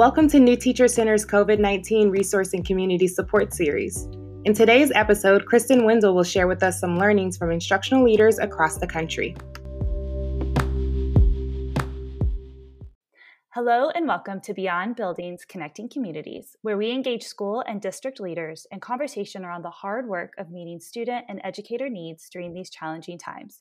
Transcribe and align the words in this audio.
Welcome 0.00 0.28
to 0.30 0.40
New 0.40 0.56
Teacher 0.56 0.88
Center's 0.88 1.26
COVID 1.26 1.58
19 1.58 2.08
Resource 2.08 2.54
and 2.54 2.64
Community 2.64 3.06
Support 3.06 3.52
Series. 3.52 4.08
In 4.46 4.54
today's 4.54 4.90
episode, 4.94 5.44
Kristen 5.44 5.84
Wendell 5.84 6.14
will 6.14 6.24
share 6.24 6.48
with 6.48 6.62
us 6.62 6.80
some 6.80 6.98
learnings 6.98 7.36
from 7.36 7.50
instructional 7.50 8.02
leaders 8.02 8.38
across 8.38 8.78
the 8.78 8.86
country. 8.86 9.36
Hello 13.50 13.90
and 13.90 14.08
welcome 14.08 14.40
to 14.40 14.54
Beyond 14.54 14.96
Buildings 14.96 15.44
Connecting 15.44 15.90
Communities, 15.90 16.56
where 16.62 16.78
we 16.78 16.92
engage 16.92 17.24
school 17.24 17.62
and 17.68 17.82
district 17.82 18.20
leaders 18.20 18.66
in 18.72 18.80
conversation 18.80 19.44
around 19.44 19.66
the 19.66 19.68
hard 19.68 20.08
work 20.08 20.32
of 20.38 20.50
meeting 20.50 20.80
student 20.80 21.26
and 21.28 21.42
educator 21.44 21.90
needs 21.90 22.30
during 22.30 22.54
these 22.54 22.70
challenging 22.70 23.18
times. 23.18 23.60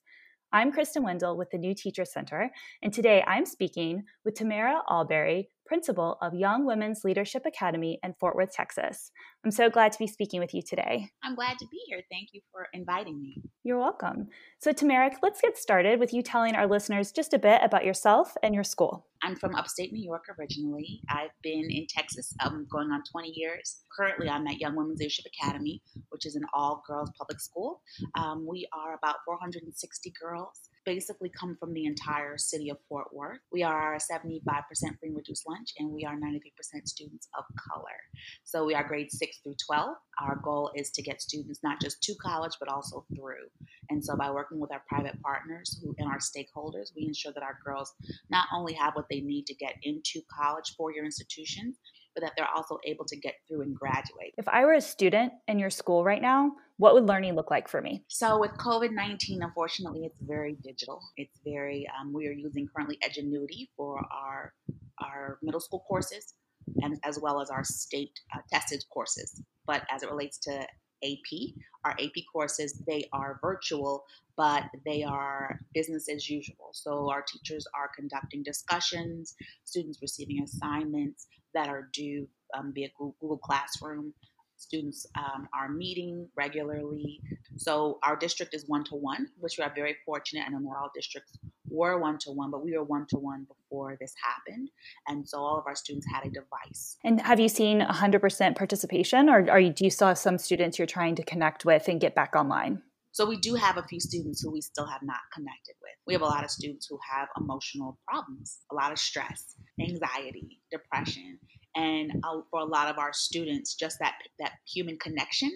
I'm 0.52 0.72
Kristen 0.72 1.04
Wendell 1.04 1.38
with 1.38 1.52
the 1.52 1.60
New 1.60 1.76
Teacher 1.76 2.06
Center, 2.06 2.50
and 2.82 2.92
today 2.92 3.24
I'm 3.28 3.46
speaking 3.46 4.06
with 4.26 4.34
Tamara 4.34 4.82
Albury, 4.90 5.50
principal 5.70 6.18
of 6.20 6.34
Young 6.34 6.66
Women's 6.66 7.04
Leadership 7.04 7.46
Academy 7.46 8.00
in 8.04 8.16
Fort 8.20 8.36
Worth, 8.36 8.52
Texas. 8.52 9.12
I'm 9.46 9.52
so 9.52 9.70
glad 9.70 9.92
to 9.92 10.00
be 10.00 10.08
speaking 10.08 10.40
with 10.40 10.52
you 10.52 10.64
today. 10.64 11.12
I'm 11.24 11.36
glad 11.36 11.60
to 11.60 11.68
be 11.68 11.80
here. 11.86 12.02
Thank 12.12 12.30
you 12.34 12.42
for 12.52 12.68
inviting 12.74 13.22
me. 13.22 13.44
You're 13.64 13.78
welcome. 13.78 14.30
So, 14.58 14.72
Tamara, 14.72 15.12
let's 15.22 15.40
get 15.40 15.60
started 15.60 16.00
with 16.00 16.12
you 16.12 16.24
telling 16.24 16.56
our 16.56 16.66
listeners 16.66 17.12
just 17.12 17.36
a 17.36 17.40
bit 17.40 17.62
about 17.64 17.86
yourself 17.86 18.36
and 18.42 18.56
your 18.56 18.64
school. 18.64 19.06
I'm 19.22 19.36
from 19.36 19.54
upstate 19.54 19.94
New 19.94 20.04
York 20.04 20.24
originally. 20.40 21.02
I've 21.08 21.36
been 21.44 21.70
in 21.70 21.86
Texas 21.88 22.34
um, 22.44 22.66
going 22.72 22.90
on 22.90 23.04
20 23.12 23.32
years. 23.36 23.82
Currently, 23.96 24.28
I'm 24.28 24.48
at 24.48 24.60
Young 24.60 24.76
Women's 24.76 25.00
Leadership 25.00 25.26
Academy, 25.40 25.84
which 26.10 26.26
is 26.26 26.36
an 26.36 26.46
all 26.52 26.82
girls 26.88 27.12
public 27.16 27.40
school. 27.40 27.82
Um, 28.18 28.48
we 28.50 28.68
are 28.74 28.96
about 28.96 29.18
460 29.24 30.14
girls, 30.20 30.70
basically 30.90 31.30
come 31.30 31.56
from 31.60 31.72
the 31.72 31.86
entire 31.86 32.36
city 32.36 32.72
of 32.72 32.78
Fort 32.90 33.14
Worth. 33.14 33.38
We 33.52 33.62
are 33.62 34.00
75% 34.12 34.34
free 34.40 35.10
and 35.10 35.16
reduced 35.16 35.48
lunch, 35.48 35.72
and 35.78 35.92
we 35.92 36.04
are 36.04 36.16
93% 36.16 36.88
students 36.88 37.28
of 37.38 37.44
color. 37.70 38.00
So 38.44 38.66
we 38.66 38.74
are 38.74 38.88
grades 38.88 39.20
6 39.20 39.38
through 39.44 39.54
12. 39.68 39.90
Our 40.20 40.38
goal 40.44 40.72
is 40.74 40.90
to 40.90 41.04
get 41.04 41.22
students 41.22 41.60
not 41.62 41.80
just 41.80 42.02
to 42.02 42.16
college, 42.16 42.54
but 42.60 42.70
also 42.70 43.06
through. 43.16 43.46
And 43.92 44.04
so 44.04 44.18
by 44.18 44.32
working 44.32 44.58
with 44.60 44.72
our 44.72 44.82
private 44.88 45.22
partners 45.22 45.80
who 45.80 45.94
and 46.00 46.08
our 46.08 46.18
stakeholders, 46.18 46.90
we 46.96 47.06
ensure 47.06 47.34
that 47.34 47.44
our 47.44 47.60
girls 47.64 47.94
not 48.32 48.48
only 48.52 48.74
have 48.74 48.96
what 48.96 49.06
they 49.12 49.20
need 49.20 49.46
to 49.46 49.54
get 49.54 49.76
into 49.84 50.22
college 50.36 50.74
for 50.76 50.92
your 50.92 51.06
institutions, 51.06 51.78
but 52.16 52.22
that 52.22 52.34
they're 52.36 52.50
also 52.56 52.80
able 52.84 53.06
to 53.06 53.16
get 53.16 53.36
through 53.48 53.62
and 53.62 53.76
graduate. 53.76 54.34
If 54.40 54.48
I 54.48 54.66
were 54.66 54.74
a 54.74 54.82
student 54.82 55.34
in 55.48 55.60
your 55.60 55.70
school 55.70 56.04
right 56.04 56.22
now, 56.22 56.54
what 56.80 56.94
would 56.94 57.06
learning 57.06 57.36
look 57.36 57.52
like 57.52 57.68
for 57.68 57.82
me? 57.82 58.04
So 58.08 58.40
with 58.40 58.52
COVID 58.52 58.92
nineteen, 58.92 59.44
unfortunately, 59.44 60.06
it's 60.06 60.20
very 60.22 60.58
digital. 60.64 61.02
It's 61.18 61.38
very 61.46 61.88
um, 62.00 62.14
we 62.14 62.28
are 62.28 62.32
using 62.32 62.68
currently 62.74 62.98
Edgenuity 63.06 63.68
for 63.78 64.04
our 64.12 64.54
our 65.00 65.38
middle 65.44 65.60
school 65.60 65.84
courses, 65.88 66.34
and 66.82 66.98
as 67.04 67.20
well 67.20 67.42
as 67.42 67.50
our 67.50 67.64
state 67.64 68.18
uh, 68.34 68.40
tested 68.52 68.84
courses. 68.94 69.42
But 69.68 69.84
as 69.92 70.04
it 70.04 70.10
relates 70.10 70.38
to 70.40 70.66
AP. 71.04 71.56
Our 71.86 71.92
AP 71.92 72.24
courses, 72.32 72.82
they 72.86 73.08
are 73.14 73.40
virtual, 73.42 74.04
but 74.36 74.64
they 74.86 75.04
are 75.04 75.60
business 75.74 76.10
as 76.10 76.30
usual. 76.30 76.70
So 76.74 77.10
our 77.10 77.22
teachers 77.22 77.66
are 77.74 77.90
conducting 77.96 78.44
discussions, 78.44 79.36
students 79.64 80.00
receiving 80.02 80.44
assignments 80.44 81.28
that 81.54 81.70
are 81.70 81.90
due 81.94 82.28
um, 82.58 82.74
via 82.74 82.90
Google 82.98 83.38
Classroom. 83.38 84.14
Students 84.60 85.08
um, 85.18 85.48
are 85.54 85.70
meeting 85.70 86.28
regularly. 86.36 87.22
So 87.56 87.98
our 88.04 88.16
district 88.18 88.54
is 88.54 88.66
one 88.68 88.84
to 88.86 88.96
one, 88.96 89.28
which 89.40 89.58
we 89.58 89.64
are 89.64 89.72
very 89.74 89.96
fortunate. 90.06 90.44
I 90.46 90.50
know 90.50 90.60
not 90.60 90.78
all 90.78 90.92
districts 90.94 91.38
were 91.70 91.98
one 91.98 92.18
to 92.20 92.32
one, 92.32 92.52
but 92.52 92.64
we 92.64 92.78
were 92.78 92.84
one 92.84 93.06
to 93.08 93.18
one 93.18 93.48
before 93.48 93.98
this 94.02 94.14
happened. 94.22 94.70
And 95.08 95.28
so 95.28 95.40
all 95.40 95.58
of 95.58 95.66
our 95.66 95.76
students 95.76 96.08
had 96.14 96.26
a 96.26 96.30
device. 96.30 96.98
And 97.06 97.22
have 97.22 97.40
you 97.40 97.48
seen 97.48 97.80
100% 97.80 98.56
participation, 98.58 99.30
or 99.30 99.50
are 99.50 99.60
you, 99.60 99.72
do 99.72 99.86
you 99.86 99.90
still 99.90 100.10
have 100.10 100.18
some 100.18 100.38
students 100.38 100.78
you're 100.78 100.86
trying 100.86 101.16
to 101.16 101.24
connect 101.24 101.64
with 101.64 101.88
and 101.88 102.02
get 102.02 102.14
back 102.14 102.36
online? 102.36 102.82
So 103.12 103.26
we 103.26 103.38
do 103.38 103.56
have 103.56 103.78
a 103.78 103.84
few 103.84 104.00
students 104.00 104.42
who 104.42 104.52
we 104.52 104.62
still 104.62 104.86
have 104.86 105.02
not 105.02 105.20
connected 105.34 105.76
with. 105.82 105.92
We 106.06 106.14
have 106.14 106.22
a 106.22 106.26
lot 106.26 106.44
of 106.44 106.52
students 106.52 106.88
who 106.88 107.00
have 107.12 107.28
emotional 107.40 107.98
problems, 108.08 108.60
a 108.72 108.76
lot 108.76 108.92
of 108.92 109.00
stress, 109.00 109.56
anxiety, 109.80 110.60
depression, 110.72 111.40
and 111.80 112.24
for 112.52 112.60
a 112.60 112.66
lot 112.66 112.90
of 112.90 112.98
our 112.98 113.14
students, 113.14 113.74
just 113.74 114.00
that 114.00 114.16
that 114.40 114.54
human 114.68 114.98
connection 114.98 115.52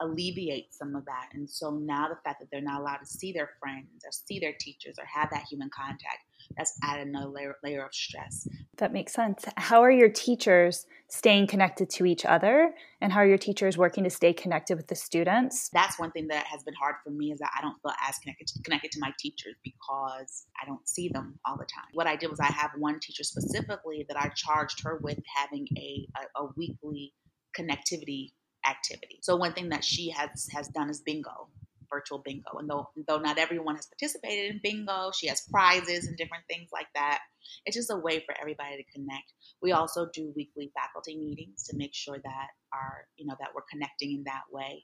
alleviates 0.00 0.76
some 0.76 0.94
of 0.94 1.04
that. 1.06 1.28
And 1.32 1.48
so 1.48 1.70
now 1.70 2.08
the 2.08 2.18
fact 2.22 2.40
that 2.40 2.48
they're 2.52 2.60
not 2.60 2.80
allowed 2.80 2.98
to 2.98 3.06
see 3.06 3.32
their 3.32 3.50
friends 3.58 4.04
or 4.04 4.12
see 4.12 4.38
their 4.38 4.52
teachers 4.60 4.96
or 4.98 5.06
have 5.06 5.30
that 5.30 5.44
human 5.50 5.70
contact, 5.70 6.25
that's 6.56 6.78
added 6.82 7.08
another 7.08 7.28
layer, 7.28 7.56
layer 7.62 7.84
of 7.84 7.94
stress. 7.94 8.48
That 8.78 8.92
makes 8.92 9.12
sense. 9.12 9.44
How 9.56 9.82
are 9.82 9.90
your 9.90 10.08
teachers 10.08 10.86
staying 11.08 11.46
connected 11.46 11.88
to 11.90 12.04
each 12.04 12.24
other? 12.24 12.74
And 13.00 13.12
how 13.12 13.20
are 13.20 13.26
your 13.26 13.38
teachers 13.38 13.78
working 13.78 14.04
to 14.04 14.10
stay 14.10 14.32
connected 14.32 14.76
with 14.76 14.88
the 14.88 14.94
students? 14.94 15.70
That's 15.72 15.98
one 15.98 16.10
thing 16.10 16.28
that 16.28 16.46
has 16.46 16.62
been 16.62 16.74
hard 16.74 16.96
for 17.04 17.10
me 17.10 17.32
is 17.32 17.38
that 17.38 17.50
I 17.56 17.62
don't 17.62 17.76
feel 17.82 17.92
as 18.06 18.18
connected 18.18 18.48
to, 18.48 18.62
connected 18.62 18.92
to 18.92 19.00
my 19.00 19.12
teachers 19.18 19.54
because 19.64 20.46
I 20.60 20.66
don't 20.66 20.86
see 20.88 21.08
them 21.08 21.38
all 21.46 21.56
the 21.56 21.66
time. 21.66 21.90
What 21.94 22.06
I 22.06 22.16
did 22.16 22.30
was 22.30 22.40
I 22.40 22.52
have 22.52 22.70
one 22.78 23.00
teacher 23.00 23.24
specifically 23.24 24.04
that 24.08 24.18
I 24.18 24.30
charged 24.34 24.82
her 24.84 24.98
with 25.02 25.18
having 25.34 25.66
a, 25.76 26.08
a, 26.16 26.42
a 26.42 26.48
weekly 26.56 27.14
connectivity 27.58 28.32
activity. 28.68 29.18
So 29.22 29.36
one 29.36 29.52
thing 29.52 29.68
that 29.70 29.84
she 29.84 30.10
has 30.10 30.48
has 30.52 30.68
done 30.68 30.90
is 30.90 31.00
bingo, 31.00 31.48
virtual 31.90 32.18
bingo. 32.24 32.58
And 32.58 32.68
though 32.68 32.90
though 33.08 33.18
not 33.18 33.38
everyone 33.38 33.76
has 33.76 33.86
participated 33.86 34.50
in 34.50 34.60
bingo, 34.62 35.10
she 35.14 35.26
has 35.28 35.42
prizes 35.50 36.06
and 36.06 36.16
different 36.16 36.44
things 36.48 36.70
like 36.72 36.88
that. 36.94 37.20
It's 37.64 37.76
just 37.76 37.90
a 37.90 37.96
way 37.96 38.22
for 38.26 38.34
everybody 38.40 38.76
to 38.76 38.92
connect. 38.92 39.32
We 39.62 39.72
also 39.72 40.08
do 40.12 40.32
weekly 40.36 40.72
faculty 40.74 41.16
meetings 41.16 41.64
to 41.64 41.76
make 41.76 41.94
sure 41.94 42.18
that 42.22 42.48
our, 42.72 43.06
you 43.16 43.26
know, 43.26 43.36
that 43.38 43.50
we're 43.54 43.62
connecting 43.70 44.12
in 44.12 44.24
that 44.24 44.42
way 44.50 44.82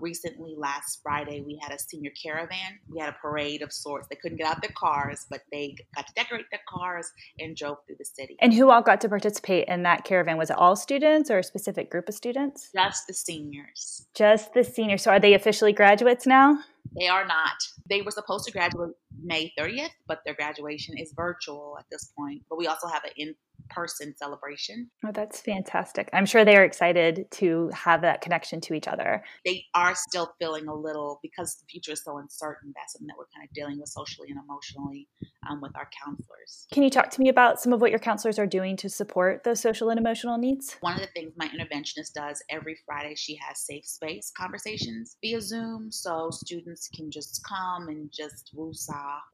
recently 0.00 0.54
last 0.56 1.00
Friday 1.02 1.42
we 1.46 1.58
had 1.62 1.72
a 1.72 1.78
senior 1.78 2.10
caravan. 2.22 2.78
We 2.88 3.00
had 3.00 3.08
a 3.08 3.16
parade 3.20 3.62
of 3.62 3.72
sorts. 3.72 4.08
They 4.08 4.16
couldn't 4.16 4.38
get 4.38 4.46
out 4.46 4.62
their 4.62 4.72
cars, 4.76 5.26
but 5.30 5.40
they 5.52 5.76
got 5.94 6.06
to 6.06 6.12
decorate 6.14 6.46
their 6.50 6.60
cars 6.68 7.10
and 7.38 7.56
drove 7.56 7.78
through 7.86 7.96
the 7.98 8.04
city. 8.04 8.36
And 8.40 8.52
who 8.54 8.70
all 8.70 8.82
got 8.82 9.00
to 9.02 9.08
participate 9.08 9.68
in 9.68 9.82
that 9.84 10.04
caravan? 10.04 10.36
Was 10.36 10.50
it 10.50 10.58
all 10.58 10.76
students 10.76 11.30
or 11.30 11.38
a 11.38 11.44
specific 11.44 11.90
group 11.90 12.08
of 12.08 12.14
students? 12.14 12.70
Just 12.74 13.06
the 13.06 13.14
seniors. 13.14 14.06
Just 14.14 14.54
the 14.54 14.64
seniors. 14.64 15.02
So 15.02 15.10
are 15.10 15.20
they 15.20 15.34
officially 15.34 15.72
graduates 15.72 16.26
now? 16.26 16.58
They 16.98 17.08
are 17.08 17.26
not. 17.26 17.56
They 17.88 18.02
were 18.02 18.10
supposed 18.10 18.46
to 18.46 18.52
graduate 18.52 18.90
May 19.22 19.52
30th, 19.58 19.90
but 20.06 20.20
their 20.24 20.34
graduation 20.34 20.96
is 20.98 21.12
virtual 21.16 21.76
at 21.78 21.86
this 21.90 22.12
point. 22.16 22.42
But 22.48 22.58
we 22.58 22.66
also 22.66 22.88
have 22.88 23.04
an 23.04 23.12
in 23.16 23.34
person 23.70 24.14
celebration. 24.16 24.90
Oh, 25.04 25.12
that's 25.12 25.40
fantastic. 25.40 26.10
I'm 26.12 26.26
sure 26.26 26.44
they 26.44 26.56
are 26.56 26.64
excited 26.64 27.30
to 27.32 27.70
have 27.72 28.02
that 28.02 28.20
connection 28.20 28.60
to 28.62 28.74
each 28.74 28.88
other. 28.88 29.22
They 29.44 29.64
are 29.74 29.94
still 29.94 30.34
feeling 30.38 30.68
a 30.68 30.74
little, 30.74 31.20
because 31.22 31.56
the 31.56 31.66
future 31.66 31.92
is 31.92 32.02
so 32.04 32.18
uncertain, 32.18 32.72
that's 32.76 32.92
something 32.92 33.06
that 33.06 33.16
we're 33.16 33.26
kind 33.34 33.48
of 33.48 33.54
dealing 33.54 33.78
with 33.78 33.88
socially 33.88 34.28
and 34.30 34.40
emotionally 34.42 35.08
um, 35.48 35.60
with 35.60 35.72
our 35.76 35.88
counselors. 36.04 36.66
Can 36.72 36.82
you 36.82 36.90
talk 36.90 37.10
to 37.10 37.20
me 37.20 37.28
about 37.28 37.60
some 37.60 37.72
of 37.72 37.80
what 37.80 37.90
your 37.90 38.00
counselors 38.00 38.38
are 38.38 38.46
doing 38.46 38.76
to 38.78 38.88
support 38.88 39.44
those 39.44 39.60
social 39.60 39.90
and 39.90 39.98
emotional 39.98 40.36
needs? 40.36 40.76
One 40.80 40.94
of 40.94 41.00
the 41.00 41.06
things 41.08 41.32
my 41.36 41.48
interventionist 41.48 42.12
does 42.14 42.42
every 42.50 42.76
Friday, 42.84 43.14
she 43.16 43.36
has 43.36 43.60
safe 43.60 43.86
space 43.86 44.32
conversations 44.36 45.16
via 45.22 45.40
Zoom. 45.40 45.90
So 45.90 46.30
students 46.30 46.88
can 46.94 47.10
just 47.10 47.44
come 47.44 47.88
and 47.88 48.10
just 48.12 48.50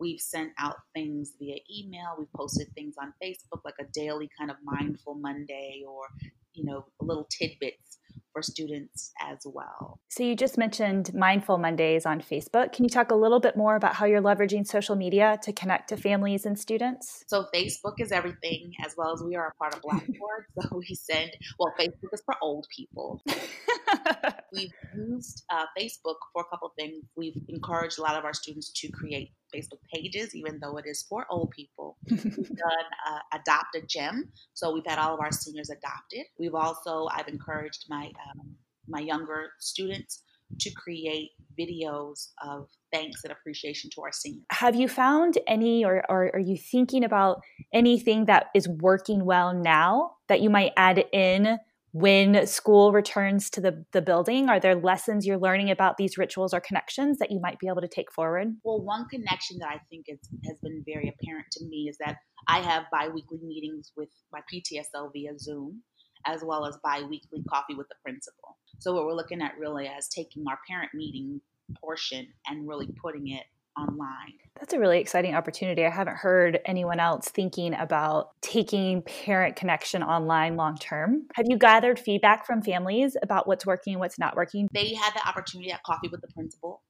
We've 0.01 0.21
sent 0.21 0.53
out 0.59 0.77
things 0.95 1.33
via 1.39 1.57
email. 1.71 2.15
We've 2.19 2.33
posted 2.35 2.69
things 2.75 2.95
on 3.01 3.13
Facebook, 3.23 3.61
like 3.65 3.75
a 3.81 3.85
daily 3.93 4.29
kind 4.39 4.51
of 4.51 4.57
mindful 4.63 5.15
Monday 5.15 5.83
or, 5.87 6.07
you 6.55 6.65
know, 6.65 6.87
little 7.01 7.29
tidbits 7.31 7.99
for 8.37 8.43
students 8.43 9.13
as 9.23 9.39
well. 9.47 9.99
So, 10.11 10.23
you 10.23 10.37
just 10.37 10.59
mentioned 10.59 11.15
Mindful 11.15 11.57
Mondays 11.57 12.05
on 12.05 12.21
Facebook. 12.21 12.71
Can 12.73 12.85
you 12.85 12.91
talk 12.91 13.11
a 13.11 13.15
little 13.15 13.41
bit 13.41 13.57
more 13.57 13.77
about 13.77 13.95
how 13.95 14.05
you're 14.05 14.21
leveraging 14.21 14.67
social 14.67 14.95
media 14.95 15.39
to 15.43 15.55
connect 15.55 15.89
to 15.89 15.97
families 15.97 16.45
and 16.45 16.59
students? 16.59 17.25
So, 17.29 17.47
Facebook 17.55 17.95
is 17.99 18.13
everything, 18.13 18.73
as 18.85 18.95
well 18.99 19.15
as 19.15 19.23
we 19.23 19.37
are 19.37 19.49
a 19.49 19.55
part 19.55 19.75
of 19.75 19.81
Blackboard. 19.81 20.45
so, 20.61 20.69
we 20.77 20.95
send, 20.95 21.31
well, 21.59 21.73
Facebook 21.81 22.13
is 22.13 22.23
for 22.27 22.35
old 22.43 22.67
people. 22.77 23.23
We've 24.53 24.71
used 24.95 25.45
uh, 25.51 25.65
Facebook 25.79 26.17
for 26.35 26.43
a 26.43 26.51
couple 26.51 26.73
things. 26.79 27.05
We've 27.17 27.41
encouraged 27.49 27.99
a 27.99 28.03
lot 28.03 28.17
of 28.17 28.25
our 28.27 28.35
students 28.35 28.71
to 28.81 28.89
create 28.91 29.33
Facebook 29.57 29.81
pages, 29.93 30.35
even 30.35 30.59
though 30.61 30.77
it 30.77 30.85
is 30.87 31.05
for 31.09 31.27
old 31.31 31.51
people. 31.51 31.97
we've 32.11 32.21
done 32.35 32.87
uh, 33.09 33.19
Adopt 33.35 33.77
a 33.77 33.83
Gem, 33.87 34.29
so 34.55 34.73
we've 34.73 34.87
had 34.87 34.99
all 34.99 35.15
of 35.15 35.21
our 35.21 35.33
seniors 35.33 35.71
adopted. 35.71 36.27
We've 36.39 36.55
also 36.55 37.09
I've 37.13 37.29
encouraged 37.29 37.87
my 37.89 38.07
um, 38.07 38.57
my 38.89 39.01
younger 39.01 39.51
students 39.59 40.23
to 40.61 40.71
create 40.71 41.31
videos 41.59 42.29
of 42.45 42.69
thanks 42.93 43.25
and 43.25 43.33
appreciation 43.33 43.91
to 43.95 44.03
our 44.03 44.13
seniors. 44.13 44.45
Have 44.51 44.77
you 44.77 44.89
found 44.89 45.39
any, 45.47 45.85
or, 45.85 46.05
or 46.09 46.31
are 46.35 46.41
you 46.41 46.57
thinking 46.57 47.05
about 47.05 47.43
anything 47.73 48.27
that 48.27 48.47
is 48.55 48.69
working 48.69 49.25
well 49.25 49.53
now 49.53 50.13
that 50.29 50.41
you 50.41 50.51
might 50.51 50.73
add 50.77 51.05
in 51.13 51.59
when 51.97 52.47
school 52.47 52.93
returns 52.93 53.49
to 53.49 53.59
the, 53.59 53.83
the 53.93 54.03
building? 54.03 54.51
Are 54.51 54.61
there 54.61 54.75
lessons 54.75 55.25
you're 55.25 55.39
learning 55.39 55.71
about 55.71 55.97
these 55.97 56.19
rituals 56.19 56.53
or 56.53 56.61
connections 56.61 57.17
that 57.19 57.31
you 57.31 57.41
might 57.41 57.59
be 57.59 57.69
able 57.69 57.81
to 57.81 57.89
take 57.89 58.13
forward? 58.13 58.49
Well, 58.65 58.83
one 58.83 59.09
connection 59.09 59.57
that 59.61 59.71
I 59.71 59.81
think 59.89 60.05
is, 60.09 60.19
has 60.45 60.59
been 60.63 60.85
very 60.85 61.09
apparent 61.09 61.47
to 61.53 61.65
me 61.65 61.87
is 61.89 61.97
that 62.05 62.17
I 62.49 62.59
have 62.59 62.85
biweekly 62.93 63.39
meetings 63.43 63.93
with 63.97 64.11
my 64.31 64.41
PTSO 64.53 65.11
via 65.15 65.39
Zoom, 65.39 65.81
as 66.27 66.43
well 66.45 66.67
as 66.67 66.77
biweekly 66.85 67.43
coffee 67.49 67.75
with 67.75 67.89
the 67.89 67.97
principal. 68.05 68.59
So, 68.79 68.93
what 68.93 69.07
we're 69.07 69.15
looking 69.15 69.41
at 69.41 69.57
really 69.59 69.87
is 69.87 70.09
taking 70.09 70.45
our 70.51 70.59
parent 70.69 70.91
meeting 70.93 71.41
portion 71.81 72.27
and 72.47 72.69
really 72.69 72.89
putting 73.03 73.29
it 73.29 73.45
online. 73.79 74.35
That's 74.59 74.73
a 74.73 74.79
really 74.79 74.99
exciting 74.99 75.35
opportunity. 75.35 75.85
I 75.85 75.91
haven't 75.91 76.17
heard 76.17 76.61
anyone 76.65 76.99
else 76.99 77.29
thinking 77.29 77.75
about 77.75 78.31
taking 78.41 79.03
parent 79.03 79.55
connection 79.55 80.03
online 80.03 80.57
long 80.57 80.79
term. 80.79 81.27
Have 81.35 81.47
you 81.49 81.59
gathered 81.59 81.99
feedback 81.99 82.47
from 82.47 82.63
families 82.63 83.17
about 83.23 83.47
what's 83.47 83.67
working 83.67 83.95
and 83.95 84.01
what's 84.01 84.19
not 84.19 84.35
working? 84.35 84.69
They 84.73 84.95
had 84.95 85.13
the 85.15 85.27
opportunity 85.29 85.71
at 85.73 85.83
coffee 85.83 86.09
with 86.09 86.23
the 86.23 86.29
principal, 86.29 86.83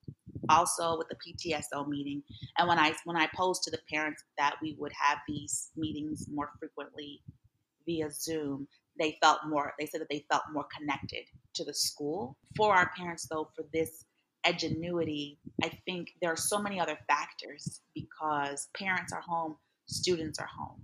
also 0.49 0.97
with 0.97 1.09
the 1.09 1.17
PTSO 1.17 1.89
meeting. 1.89 2.23
And 2.59 2.69
when 2.69 2.79
I 2.79 2.95
when 3.05 3.17
I 3.17 3.29
posed 3.35 3.65
to 3.65 3.71
the 3.71 3.81
parents 3.93 4.23
that 4.39 4.57
we 4.63 4.77
would 4.79 4.93
have 4.93 5.19
these 5.27 5.71
meetings 5.77 6.29
more 6.33 6.51
frequently 6.61 7.21
via 7.85 8.11
Zoom, 8.11 8.69
they 8.99 9.19
felt 9.21 9.41
more 9.49 9.73
they 9.79 9.87
said 9.87 10.01
that 10.01 10.09
they 10.09 10.25
felt 10.31 10.45
more 10.53 10.67
connected 10.77 11.25
to 11.55 11.65
the 11.65 11.75
school. 11.75 12.37
For 12.57 12.75
our 12.75 12.91
parents 12.97 13.27
though, 13.29 13.51
for 13.57 13.65
this 13.73 14.06
edgenuity, 14.47 15.39
I 15.63 15.71
think 15.85 16.09
there 16.21 16.33
are 16.33 16.37
so 16.37 16.61
many 16.61 16.81
other 16.81 16.99
factors 17.09 17.81
because 17.95 18.69
parents 18.77 19.13
are 19.13 19.21
home, 19.21 19.57
students 19.87 20.39
are 20.39 20.49
home. 20.49 20.83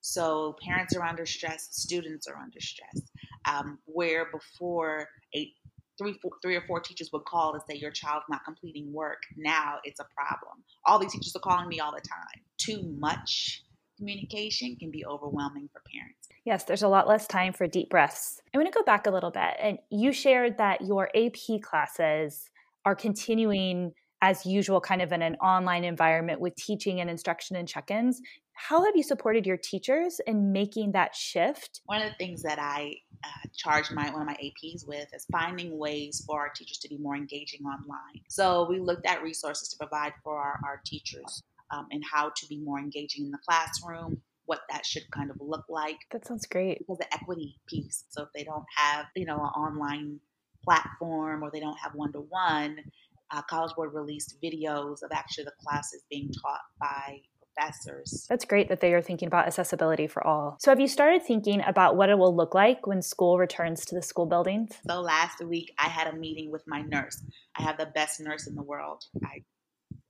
So 0.00 0.56
parents 0.64 0.96
are 0.96 1.02
under 1.02 1.26
stress, 1.26 1.68
students 1.70 2.26
are 2.26 2.36
under 2.36 2.60
stress. 2.60 3.02
Um, 3.46 3.78
where 3.86 4.26
before 4.30 5.08
a 5.34 5.52
three, 5.98 6.18
four, 6.22 6.32
three 6.42 6.56
or 6.56 6.62
four 6.66 6.80
teachers 6.80 7.10
would 7.12 7.24
call 7.24 7.54
and 7.54 7.62
say 7.68 7.76
your 7.76 7.90
child's 7.90 8.26
not 8.28 8.44
completing 8.44 8.92
work, 8.92 9.22
now 9.36 9.78
it's 9.84 10.00
a 10.00 10.06
problem. 10.16 10.62
All 10.86 10.98
these 10.98 11.12
teachers 11.12 11.34
are 11.34 11.40
calling 11.40 11.68
me 11.68 11.80
all 11.80 11.92
the 11.92 12.00
time. 12.00 12.42
Too 12.58 12.82
much 12.98 13.64
communication 13.96 14.76
can 14.76 14.90
be 14.90 15.04
overwhelming 15.04 15.68
for 15.72 15.82
parents. 15.92 16.28
Yes, 16.44 16.64
there's 16.64 16.82
a 16.82 16.88
lot 16.88 17.08
less 17.08 17.26
time 17.26 17.52
for 17.52 17.66
deep 17.66 17.90
breaths. 17.90 18.40
I 18.54 18.58
want 18.58 18.72
to 18.72 18.78
go 18.78 18.84
back 18.84 19.06
a 19.06 19.10
little 19.10 19.32
bit. 19.32 19.54
And 19.60 19.78
you 19.90 20.12
shared 20.12 20.58
that 20.58 20.82
your 20.82 21.10
AP 21.14 21.60
classes 21.62 22.48
are 22.88 22.94
continuing 22.94 23.92
as 24.22 24.46
usual, 24.46 24.80
kind 24.80 25.02
of 25.02 25.12
in 25.12 25.20
an 25.20 25.34
online 25.36 25.84
environment 25.84 26.40
with 26.40 26.56
teaching 26.56 27.00
and 27.00 27.10
instruction 27.10 27.54
and 27.54 27.68
check 27.68 27.90
ins. 27.90 28.18
How 28.54 28.82
have 28.82 28.96
you 28.96 29.02
supported 29.02 29.46
your 29.46 29.58
teachers 29.58 30.20
in 30.26 30.52
making 30.52 30.92
that 30.92 31.14
shift? 31.14 31.82
One 31.84 32.00
of 32.00 32.08
the 32.08 32.16
things 32.16 32.42
that 32.42 32.58
I 32.58 32.94
uh, 33.22 33.48
charged 33.54 33.92
my 33.92 34.10
one 34.10 34.22
of 34.22 34.26
my 34.26 34.38
APs 34.42 34.88
with 34.88 35.06
is 35.12 35.26
finding 35.30 35.78
ways 35.78 36.24
for 36.26 36.40
our 36.40 36.48
teachers 36.48 36.78
to 36.78 36.88
be 36.88 36.96
more 36.96 37.14
engaging 37.14 37.60
online. 37.66 38.22
So 38.30 38.66
we 38.68 38.80
looked 38.80 39.06
at 39.06 39.22
resources 39.22 39.68
to 39.68 39.76
provide 39.76 40.14
for 40.24 40.38
our, 40.38 40.58
our 40.64 40.80
teachers 40.86 41.42
um, 41.70 41.86
and 41.90 42.02
how 42.10 42.30
to 42.34 42.46
be 42.48 42.58
more 42.58 42.78
engaging 42.78 43.26
in 43.26 43.30
the 43.30 43.38
classroom, 43.46 44.22
what 44.46 44.62
that 44.70 44.86
should 44.86 45.08
kind 45.10 45.30
of 45.30 45.36
look 45.40 45.66
like. 45.68 45.98
That 46.10 46.26
sounds 46.26 46.46
great. 46.46 46.78
Because 46.78 46.98
the 46.98 47.14
equity 47.14 47.60
piece. 47.68 48.04
So 48.08 48.22
if 48.22 48.30
they 48.34 48.44
don't 48.44 48.64
have, 48.76 49.06
you 49.14 49.26
know, 49.26 49.36
an 49.36 49.62
online 49.62 50.20
platform 50.64 51.42
or 51.42 51.50
they 51.50 51.60
don't 51.60 51.78
have 51.78 51.94
one 51.94 52.12
to 52.12 52.20
one, 52.20 52.78
College 53.48 53.74
Board 53.74 53.92
released 53.92 54.36
videos 54.42 55.02
of 55.02 55.10
actually 55.12 55.44
the 55.44 55.52
classes 55.62 56.02
being 56.10 56.30
taught 56.32 56.60
by 56.80 57.20
professors. 57.58 58.26
That's 58.28 58.44
great 58.44 58.68
that 58.68 58.80
they 58.80 58.94
are 58.94 59.02
thinking 59.02 59.26
about 59.26 59.46
accessibility 59.46 60.06
for 60.06 60.26
all. 60.26 60.56
So, 60.60 60.70
have 60.70 60.80
you 60.80 60.88
started 60.88 61.22
thinking 61.22 61.62
about 61.66 61.96
what 61.96 62.08
it 62.08 62.18
will 62.18 62.34
look 62.34 62.54
like 62.54 62.86
when 62.86 63.02
school 63.02 63.38
returns 63.38 63.84
to 63.86 63.94
the 63.94 64.02
school 64.02 64.26
buildings? 64.26 64.76
So, 64.88 65.00
last 65.00 65.44
week 65.44 65.72
I 65.78 65.88
had 65.88 66.06
a 66.06 66.16
meeting 66.16 66.50
with 66.50 66.62
my 66.66 66.82
nurse. 66.82 67.22
I 67.56 67.62
have 67.62 67.78
the 67.78 67.86
best 67.86 68.20
nurse 68.20 68.46
in 68.46 68.54
the 68.54 68.62
world. 68.62 69.04
I 69.24 69.42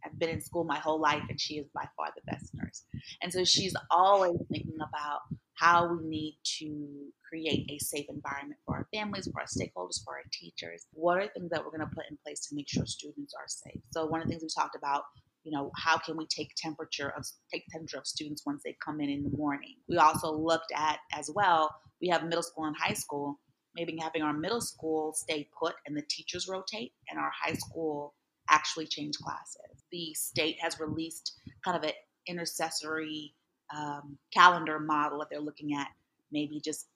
I've 0.05 0.19
been 0.19 0.29
in 0.29 0.41
school 0.41 0.65
my 0.65 0.79
whole 0.79 1.00
life, 1.00 1.23
and 1.29 1.41
she 1.41 1.55
is 1.55 1.67
by 1.75 1.85
far 1.97 2.09
the 2.15 2.31
best 2.31 2.55
nurse. 2.55 2.85
And 3.21 3.33
so 3.33 3.45
she's 3.45 3.75
always 3.91 4.37
thinking 4.50 4.77
about 4.77 5.21
how 5.55 5.93
we 5.93 6.06
need 6.06 6.39
to 6.59 7.12
create 7.28 7.70
a 7.70 7.78
safe 7.78 8.06
environment 8.08 8.60
for 8.64 8.76
our 8.76 8.88
families, 8.92 9.28
for 9.32 9.40
our 9.40 9.46
stakeholders, 9.46 10.02
for 10.04 10.14
our 10.14 10.25
teachers. 10.32 10.86
What 10.92 11.19
are 11.19 11.28
things 11.28 11.50
that 11.50 11.64
we're 11.64 11.76
going 11.76 11.88
to 11.88 11.94
put 11.94 12.06
in 12.10 12.19
place 12.25 12.40
to 12.48 12.54
make 12.54 12.69
sure 12.69 12.86
students 12.86 13.34
are 13.34 13.46
safe? 13.46 13.80
So 13.90 14.06
one 14.06 14.20
of 14.20 14.26
the 14.26 14.30
things 14.30 14.42
we 14.42 14.48
talked 14.54 14.76
about 14.76 15.04
you 15.44 15.52
know 15.52 15.70
how 15.76 15.96
can 15.96 16.16
we 16.16 16.26
take 16.26 16.50
temperature 16.56 17.10
of 17.16 17.25
take 17.50 17.64
temperature 17.70 17.96
of 17.96 18.06
students 18.06 18.44
once 18.44 18.60
they 18.64 18.76
come 18.84 19.00
in 19.00 19.08
in 19.08 19.22
the 19.22 19.30
morning 19.30 19.76
we 19.88 19.96
also 19.96 20.32
looked 20.32 20.72
at 20.75 20.98
as 21.14 21.30
well 21.32 21.72
we 22.02 22.08
have 22.08 22.25
middle 22.25 22.42
school 22.42 22.64
and 22.64 22.75
high 22.76 22.92
school 22.92 23.38
maybe 23.76 23.96
having 24.02 24.20
our 24.20 24.32
middle 24.32 24.60
school 24.60 25.14
stay 25.14 25.48
put 25.58 25.75
and 25.86 25.96
the 25.96 26.02
teachers 26.10 26.48
rotate 26.48 26.92
and 27.08 27.20
our 27.20 27.30
high 27.40 27.54
school 27.54 28.14
actually 28.50 28.84
change 28.84 29.16
classes 29.19 29.84
the 29.92 30.12
state 30.12 30.56
has 30.60 30.80
released 30.80 31.38
kind 31.64 31.76
of 31.76 31.84
an 31.84 31.92
intercessory 32.26 33.32
um, 33.75 34.19
calendar 34.32 34.78
model 34.78 35.19
that 35.19 35.28
they're 35.30 35.40
looking 35.40 35.75
at, 35.75 35.88
maybe 36.32 36.60
just 36.64 36.86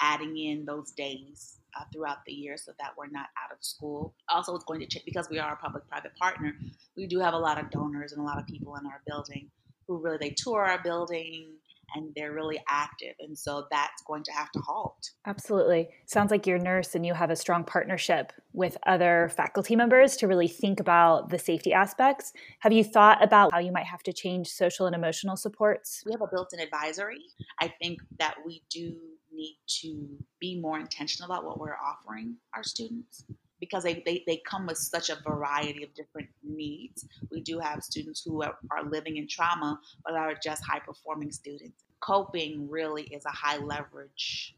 adding 0.00 0.36
in 0.36 0.64
those 0.64 0.92
days 0.92 1.58
uh, 1.78 1.84
throughout 1.92 2.18
the 2.26 2.32
year 2.32 2.56
so 2.56 2.72
that 2.78 2.92
we're 2.96 3.08
not 3.08 3.26
out 3.42 3.52
of 3.52 3.58
school. 3.60 4.14
Also, 4.28 4.54
it's 4.54 4.64
going 4.64 4.80
to 4.80 4.86
change 4.86 5.04
because 5.04 5.28
we 5.30 5.38
are 5.38 5.52
a 5.52 5.56
public-private 5.56 6.16
partner. 6.16 6.54
We 6.96 7.06
do 7.06 7.18
have 7.20 7.34
a 7.34 7.38
lot 7.38 7.62
of 7.62 7.70
donors 7.70 8.12
and 8.12 8.20
a 8.20 8.24
lot 8.24 8.38
of 8.38 8.46
people 8.46 8.76
in 8.76 8.86
our 8.86 9.02
building 9.06 9.50
who 9.86 9.98
really 9.98 10.18
they 10.20 10.34
tour 10.36 10.64
our 10.64 10.82
building 10.82 11.54
and 11.94 12.12
they're 12.14 12.32
really 12.32 12.60
active. 12.68 13.14
And 13.18 13.38
so 13.38 13.66
that's 13.70 14.02
going 14.06 14.22
to 14.24 14.32
have 14.32 14.50
to 14.52 14.60
halt. 14.60 15.10
Absolutely. 15.26 15.88
Sounds 16.06 16.30
like 16.30 16.46
your 16.46 16.58
a 16.58 16.62
nurse 16.62 16.94
and 16.94 17.06
you 17.06 17.14
have 17.14 17.30
a 17.30 17.36
strong 17.36 17.64
partnership 17.64 18.32
with 18.52 18.76
other 18.86 19.30
faculty 19.34 19.74
members 19.74 20.16
to 20.18 20.28
really 20.28 20.48
think 20.48 20.80
about 20.80 21.30
the 21.30 21.38
safety 21.38 21.72
aspects. 21.72 22.32
Have 22.60 22.72
you 22.72 22.84
thought 22.84 23.22
about 23.24 23.52
how 23.52 23.58
you 23.58 23.72
might 23.72 23.86
have 23.86 24.02
to 24.02 24.12
change 24.12 24.48
social 24.48 24.86
and 24.86 24.94
emotional 24.94 25.36
supports? 25.36 26.02
We 26.04 26.12
have 26.12 26.20
a 26.20 26.26
built 26.30 26.52
in 26.52 26.60
advisory. 26.60 27.22
I 27.60 27.72
think 27.80 28.00
that 28.18 28.34
we 28.44 28.62
do 28.70 28.96
need 29.38 29.56
to 29.80 30.08
be 30.40 30.60
more 30.60 30.78
intentional 30.78 31.30
about 31.30 31.44
what 31.44 31.58
we're 31.58 31.76
offering 31.76 32.34
our 32.54 32.62
students 32.62 33.24
because 33.60 33.82
they, 33.82 34.02
they, 34.06 34.22
they 34.26 34.40
come 34.46 34.66
with 34.66 34.78
such 34.78 35.10
a 35.10 35.18
variety 35.26 35.82
of 35.82 35.92
different 35.94 36.28
needs. 36.42 37.06
We 37.30 37.40
do 37.40 37.58
have 37.58 37.82
students 37.82 38.22
who 38.24 38.42
are, 38.42 38.56
are 38.70 38.84
living 38.84 39.16
in 39.16 39.26
trauma, 39.28 39.80
but 40.04 40.14
are 40.14 40.34
just 40.42 40.62
high 40.64 40.80
performing 40.80 41.32
students. 41.32 41.84
Coping 42.00 42.68
really 42.70 43.04
is 43.04 43.24
a 43.24 43.30
high 43.30 43.58
leverage 43.58 44.54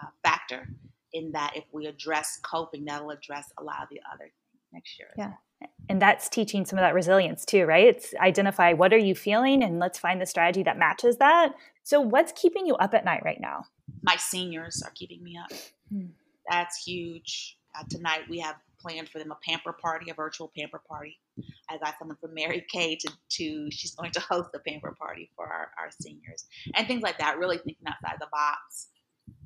uh, 0.00 0.06
factor 0.22 0.68
in 1.12 1.32
that 1.32 1.52
if 1.56 1.64
we 1.72 1.86
address 1.86 2.38
coping, 2.42 2.84
that'll 2.84 3.10
address 3.10 3.52
a 3.58 3.64
lot 3.64 3.82
of 3.82 3.88
the 3.90 4.00
other 4.12 4.24
things 4.24 4.62
next 4.72 4.98
year. 4.98 5.08
Yeah. 5.16 5.32
And 5.88 6.00
that's 6.00 6.28
teaching 6.28 6.64
some 6.64 6.78
of 6.78 6.82
that 6.82 6.94
resilience 6.94 7.44
too, 7.44 7.64
right? 7.64 7.86
It's 7.86 8.14
identify 8.20 8.72
what 8.72 8.92
are 8.92 8.98
you 8.98 9.14
feeling 9.14 9.62
and 9.62 9.78
let's 9.78 9.98
find 9.98 10.20
the 10.20 10.26
strategy 10.26 10.62
that 10.64 10.78
matches 10.78 11.18
that. 11.18 11.54
So 11.82 12.00
what's 12.00 12.32
keeping 12.32 12.66
you 12.66 12.74
up 12.76 12.94
at 12.94 13.04
night 13.04 13.22
right 13.24 13.40
now? 13.40 13.66
My 14.04 14.16
seniors 14.16 14.82
are 14.82 14.92
keeping 14.94 15.22
me 15.22 15.36
up. 15.36 15.50
Hmm. 15.90 16.06
That's 16.48 16.84
huge 16.84 17.58
uh, 17.74 17.82
tonight 17.90 18.22
we 18.28 18.38
have 18.38 18.56
planned 18.80 19.08
for 19.08 19.18
them 19.18 19.32
a 19.32 19.38
pamper 19.48 19.72
party, 19.72 20.10
a 20.10 20.14
virtual 20.14 20.50
pamper 20.56 20.80
party. 20.88 21.18
I 21.68 21.78
got 21.78 21.98
something 21.98 22.16
from 22.20 22.34
Mary 22.34 22.64
Kay 22.70 22.96
to, 22.96 23.12
to 23.30 23.70
she's 23.70 23.94
going 23.94 24.12
to 24.12 24.20
host 24.20 24.50
a 24.54 24.58
pamper 24.58 24.94
party 24.98 25.30
for 25.34 25.46
our, 25.46 25.70
our 25.78 25.90
seniors 26.00 26.46
and 26.74 26.86
things 26.86 27.02
like 27.02 27.18
that. 27.18 27.38
Really 27.38 27.58
thinking 27.58 27.86
outside 27.86 28.18
the 28.20 28.28
box 28.30 28.88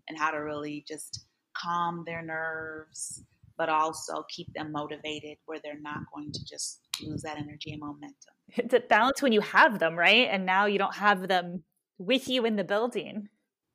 and 0.08 0.18
how 0.18 0.30
to 0.30 0.38
really 0.38 0.84
just 0.86 1.24
calm 1.56 2.02
their 2.06 2.22
nerves, 2.22 3.22
but 3.56 3.68
also 3.68 4.24
keep 4.28 4.52
them 4.54 4.72
motivated 4.72 5.38
where 5.46 5.58
they're 5.62 5.80
not 5.80 6.00
going 6.14 6.32
to 6.32 6.44
just 6.44 6.80
lose 7.02 7.22
that 7.22 7.38
energy 7.38 7.72
and 7.72 7.80
momentum. 7.80 8.14
It's 8.56 8.74
a 8.74 8.80
balance 8.80 9.22
when 9.22 9.32
you 9.32 9.40
have 9.40 9.78
them, 9.78 9.96
right? 9.96 10.28
And 10.30 10.46
now 10.46 10.66
you 10.66 10.78
don't 10.78 10.96
have 10.96 11.28
them 11.28 11.64
with 11.98 12.28
you 12.28 12.44
in 12.44 12.56
the 12.56 12.64
building. 12.64 13.28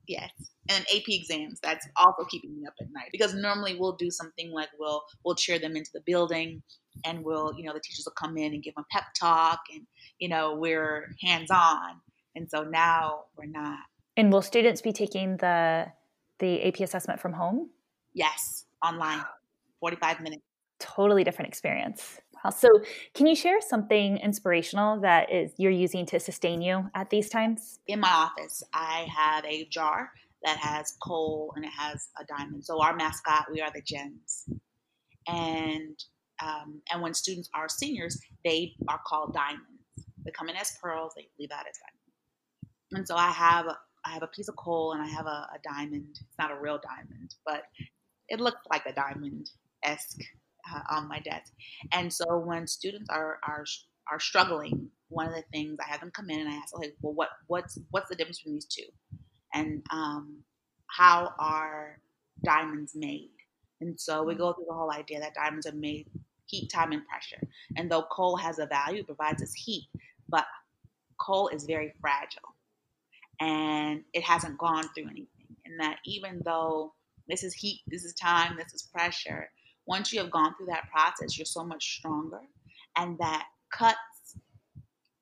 Yes 0.08 0.32
and 0.70 0.86
AP 0.94 1.04
exams. 1.08 1.60
That's 1.62 1.88
also 1.98 2.24
keeping 2.26 2.56
me 2.56 2.66
up 2.66 2.74
at 2.80 2.88
night 2.92 3.10
because 3.12 3.34
normally 3.34 3.76
we'll 3.78 3.96
do 3.96 4.10
something 4.10 4.52
like 4.52 4.70
we'll 4.80 5.04
we'll 5.24 5.36
cheer 5.36 5.60
them 5.60 5.76
into 5.76 5.92
the 5.94 6.02
building, 6.02 6.62
and 7.06 7.24
we'll 7.24 7.54
you 7.58 7.64
know 7.64 7.74
the 7.74 7.80
teachers 7.80 8.06
will 8.06 8.14
come 8.14 8.38
in 8.38 8.54
and 8.54 8.64
give 8.64 8.76
them 8.76 8.86
pep 8.92 9.06
talk, 9.20 9.60
and 9.74 9.86
you 10.20 10.30
know 10.30 10.56
we're 10.56 11.14
hands 11.22 11.52
on, 11.52 12.02
and 12.36 12.50
so 12.50 12.64
now 12.64 13.26
we're 13.38 13.46
not. 13.46 13.80
And 14.16 14.32
will 14.32 14.42
students 14.42 14.82
be 14.82 14.94
taking 14.94 15.38
the 15.38 15.88
the 16.40 16.64
AP 16.64 16.80
assessment 16.80 17.20
from 17.20 17.34
home? 17.34 17.70
Yes, 18.14 18.66
online, 18.86 19.24
forty 19.80 19.98
five 19.98 20.22
minutes. 20.22 20.44
Totally 20.80 21.24
different 21.24 21.50
experience. 21.50 22.20
So, 22.50 22.70
can 23.14 23.28
you 23.28 23.36
share 23.36 23.62
something 23.62 24.18
inspirational 24.18 25.00
that 25.02 25.32
is 25.32 25.54
you're 25.58 25.72
using 25.72 26.06
to 26.08 26.20
sustain 26.20 26.62
you 26.62 26.90
at 26.94 27.10
these 27.10 27.30
times? 27.30 27.80
In 27.88 28.00
my 28.00 28.10
office, 28.12 28.64
I 28.74 29.08
have 29.16 29.46
a 29.46 29.66
jar 29.66 30.12
that 30.44 30.58
has 30.58 30.94
coal 31.02 31.54
and 31.56 31.66
it 31.66 31.72
has 31.72 32.10
a 32.20 32.26
diamond. 32.26 32.66
So 32.66 32.82
our 32.82 32.96
mascot, 32.96 33.46
we 33.52 33.62
are 33.62 33.72
the 33.74 33.82
gems. 33.82 34.46
And 35.28 35.98
um, 36.44 36.82
and 36.92 37.02
when 37.02 37.14
students 37.14 37.50
are 37.54 37.70
seniors, 37.70 38.20
they 38.44 38.74
are 38.90 39.00
called 39.08 39.34
diamonds. 39.34 39.68
They 40.26 40.32
come 40.32 40.50
in 40.50 40.56
as 40.56 40.78
pearls, 40.82 41.14
they 41.16 41.28
leave 41.40 41.52
out 41.52 41.66
as 41.70 41.78
diamonds. 41.78 42.04
And 42.92 43.08
so 43.08 43.16
I 43.16 43.32
have 43.32 43.68
I 44.06 44.12
have 44.12 44.24
a 44.24 44.28
piece 44.28 44.50
of 44.50 44.56
coal 44.58 44.92
and 44.92 45.02
I 45.02 45.08
have 45.08 45.26
a, 45.26 45.48
a 45.54 45.60
diamond. 45.64 46.10
It's 46.12 46.38
not 46.38 46.52
a 46.52 46.60
real 46.60 46.80
diamond, 46.84 47.36
but 47.46 47.64
it 48.28 48.42
looks 48.42 48.60
like 48.70 48.86
a 48.86 48.94
diamond 48.94 49.50
esque 49.84 50.22
uh, 50.72 50.82
on 50.96 51.08
my 51.08 51.20
desk. 51.20 51.54
And 51.92 52.12
so 52.12 52.38
when 52.38 52.68
students 52.68 53.10
are 53.10 53.40
are 53.44 53.66
are 54.12 54.20
struggling, 54.20 54.90
one 55.10 55.28
of 55.28 55.34
the 55.34 55.44
things 55.52 55.78
I 55.80 55.90
have 55.90 56.02
them 56.02 56.12
come 56.12 56.30
in 56.30 56.42
and 56.42 56.50
I 56.50 56.54
ask, 56.54 56.76
okay, 56.76 56.92
well, 57.02 57.14
what 57.14 57.30
what's 57.48 57.80
what's 57.92 58.10
the 58.10 58.16
difference 58.16 58.40
between 58.40 58.56
these 58.56 58.66
two, 58.66 58.88
and 59.54 59.84
um, 59.92 60.38
how 60.88 61.34
are 61.40 62.00
diamonds 62.44 62.94
made? 62.96 63.32
And 63.82 64.00
so 64.00 64.24
we 64.24 64.36
go 64.36 64.54
through 64.54 64.66
the 64.68 64.74
whole 64.74 64.92
idea 64.92 65.20
that 65.20 65.34
diamonds 65.36 65.68
are 65.68 65.74
made 65.74 66.08
heat, 66.46 66.70
time, 66.70 66.92
and 66.92 67.06
pressure. 67.08 67.42
And 67.76 67.92
though 67.92 68.04
coal 68.04 68.38
has 68.38 68.60
a 68.60 68.66
value, 68.66 69.02
it 69.02 69.08
provides 69.08 69.42
us 69.42 69.54
heat, 69.54 69.88
but 70.30 70.46
coal 71.20 71.48
is 71.50 71.64
very 71.66 71.94
fragile 72.00 72.56
and 73.40 74.04
it 74.14 74.24
hasn't 74.24 74.58
gone 74.58 74.84
through 74.94 75.06
anything. 75.06 75.28
And 75.66 75.80
that 75.80 75.98
even 76.06 76.42
though 76.46 76.94
this 77.28 77.44
is 77.44 77.54
heat, 77.54 77.82
this 77.88 78.04
is 78.04 78.14
time, 78.14 78.56
this 78.58 78.74
is 78.74 78.84
pressure, 78.84 79.50
once 79.86 80.14
you 80.14 80.20
have 80.20 80.32
gone 80.32 80.54
through 80.56 80.68
that 80.68 80.90
process, 80.92 81.38
you're 81.38 81.46
so 81.46 81.64
much 81.64 81.98
stronger. 81.98 82.42
And 82.98 83.18
that 83.20 83.48
cuts, 83.72 83.98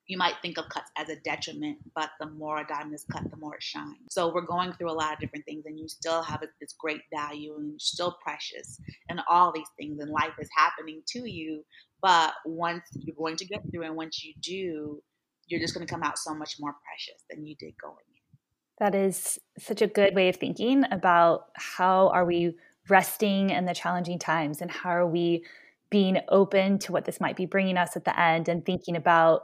you 0.06 0.18
might 0.18 0.34
think 0.42 0.58
of 0.58 0.68
cuts 0.68 0.90
as 0.96 1.08
a 1.08 1.16
detriment, 1.16 1.78
but 1.94 2.10
the 2.20 2.26
more 2.26 2.60
a 2.60 2.66
diamond 2.66 2.94
is 2.94 3.04
cut, 3.10 3.28
the 3.30 3.36
more 3.36 3.54
it 3.54 3.62
shines. 3.62 3.96
So 4.10 4.32
we're 4.32 4.42
going 4.42 4.72
through 4.74 4.90
a 4.90 4.92
lot 4.92 5.14
of 5.14 5.20
different 5.20 5.44
things, 5.46 5.64
and 5.66 5.78
you 5.78 5.88
still 5.88 6.22
have 6.22 6.42
this 6.60 6.74
great 6.78 7.00
value, 7.14 7.56
and 7.56 7.70
you're 7.70 7.78
still 7.78 8.16
precious, 8.22 8.78
and 9.08 9.20
all 9.28 9.52
these 9.52 9.68
things, 9.78 10.00
and 10.00 10.10
life 10.10 10.34
is 10.38 10.48
happening 10.56 11.02
to 11.08 11.30
you. 11.30 11.64
But 12.02 12.34
once 12.44 12.82
you're 12.94 13.16
going 13.16 13.36
to 13.36 13.46
get 13.46 13.62
through, 13.70 13.84
and 13.84 13.96
once 13.96 14.22
you 14.22 14.34
do, 14.42 15.02
you're 15.46 15.60
just 15.60 15.74
going 15.74 15.86
to 15.86 15.92
come 15.92 16.02
out 16.02 16.18
so 16.18 16.34
much 16.34 16.56
more 16.60 16.74
precious 16.84 17.24
than 17.30 17.46
you 17.46 17.54
did 17.56 17.74
going 17.80 17.96
in. 17.96 18.38
That 18.78 18.94
is 18.94 19.38
such 19.58 19.82
a 19.82 19.86
good 19.86 20.14
way 20.14 20.28
of 20.28 20.36
thinking 20.36 20.84
about 20.90 21.46
how 21.54 22.08
are 22.08 22.24
we 22.24 22.54
resting 22.88 23.50
in 23.50 23.64
the 23.64 23.74
challenging 23.74 24.18
times 24.18 24.60
and 24.60 24.70
how 24.70 24.90
are 24.90 25.06
we 25.06 25.44
being 25.90 26.18
open 26.28 26.78
to 26.78 26.92
what 26.92 27.04
this 27.04 27.20
might 27.20 27.36
be 27.36 27.46
bringing 27.46 27.76
us 27.76 27.96
at 27.96 28.04
the 28.04 28.18
end 28.18 28.48
and 28.48 28.64
thinking 28.64 28.96
about 28.96 29.42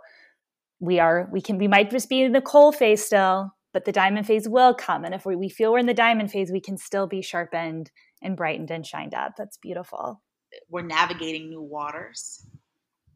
we 0.80 0.98
are 0.98 1.28
we 1.32 1.40
can 1.40 1.58
we 1.58 1.68
might 1.68 1.90
just 1.90 2.08
be 2.08 2.22
in 2.22 2.32
the 2.32 2.40
coal 2.40 2.72
phase 2.72 3.04
still 3.04 3.52
but 3.72 3.84
the 3.84 3.92
diamond 3.92 4.26
phase 4.26 4.48
will 4.48 4.74
come. 4.74 5.04
And 5.04 5.14
if 5.14 5.26
we, 5.26 5.36
we 5.36 5.48
feel 5.48 5.72
we're 5.72 5.78
in 5.78 5.86
the 5.86 5.94
diamond 5.94 6.30
phase 6.30 6.50
we 6.50 6.60
can 6.60 6.76
still 6.76 7.06
be 7.06 7.22
sharpened 7.22 7.90
and 8.22 8.36
brightened 8.36 8.70
and 8.70 8.84
shined 8.84 9.14
up. 9.14 9.34
That's 9.36 9.56
beautiful. 9.58 10.20
We're 10.68 10.82
navigating 10.82 11.50
new 11.50 11.62
waters 11.62 12.46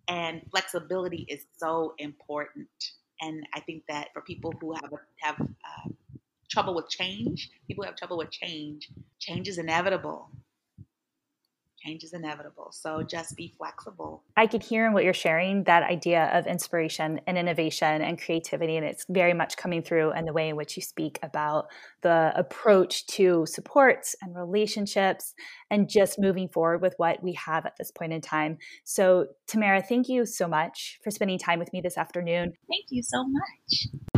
and 0.08 0.42
flexibility 0.50 1.26
is 1.28 1.46
so 1.56 1.94
important. 1.98 2.68
And 3.20 3.44
i 3.54 3.60
think 3.60 3.84
that 3.88 4.08
for 4.12 4.20
people 4.22 4.52
who 4.60 4.74
have 4.74 4.92
have 5.20 5.40
uh, 5.40 5.90
trouble 6.50 6.74
with 6.74 6.88
change, 6.88 7.50
people 7.66 7.84
who 7.84 7.88
have 7.88 7.96
trouble 7.96 8.18
with 8.18 8.30
change, 8.30 8.90
change 9.22 9.48
is 9.48 9.58
inevitable. 9.58 10.30
Change 11.78 12.04
is 12.04 12.12
inevitable. 12.12 12.68
So 12.70 13.02
just 13.02 13.36
be 13.36 13.52
flexible. 13.58 14.22
I 14.36 14.46
could 14.46 14.62
hear 14.62 14.86
in 14.86 14.92
what 14.92 15.02
you're 15.02 15.12
sharing 15.12 15.64
that 15.64 15.82
idea 15.82 16.30
of 16.32 16.46
inspiration 16.46 17.20
and 17.26 17.36
innovation 17.36 18.02
and 18.02 18.20
creativity. 18.20 18.76
And 18.76 18.86
it's 18.86 19.04
very 19.08 19.34
much 19.34 19.56
coming 19.56 19.82
through 19.82 20.12
in 20.12 20.24
the 20.24 20.32
way 20.32 20.48
in 20.48 20.54
which 20.54 20.76
you 20.76 20.82
speak 20.82 21.18
about 21.24 21.66
the 22.02 22.32
approach 22.36 23.06
to 23.08 23.46
supports 23.46 24.14
and 24.22 24.36
relationships 24.36 25.34
and 25.70 25.88
just 25.88 26.20
moving 26.20 26.48
forward 26.48 26.82
with 26.82 26.94
what 26.98 27.20
we 27.20 27.32
have 27.32 27.66
at 27.66 27.76
this 27.78 27.90
point 27.90 28.12
in 28.12 28.20
time. 28.20 28.58
So, 28.84 29.26
Tamara, 29.48 29.82
thank 29.82 30.08
you 30.08 30.24
so 30.24 30.46
much 30.46 31.00
for 31.02 31.10
spending 31.10 31.38
time 31.38 31.58
with 31.58 31.72
me 31.72 31.80
this 31.80 31.98
afternoon. 31.98 32.52
Thank 32.68 32.86
you 32.90 33.02
so 33.02 33.24
much. 33.24 34.11